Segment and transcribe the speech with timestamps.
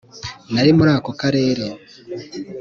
[0.53, 1.65] Nari muri ako karere